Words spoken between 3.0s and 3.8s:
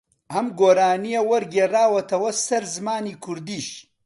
کوردیش